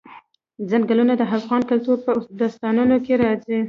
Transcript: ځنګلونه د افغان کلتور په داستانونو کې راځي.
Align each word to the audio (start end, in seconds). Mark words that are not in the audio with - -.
ځنګلونه 0.69 1.13
د 1.17 1.21
افغان 1.37 1.61
کلتور 1.71 1.97
په 2.05 2.11
داستانونو 2.41 2.95
کې 3.05 3.13
راځي. 3.23 3.57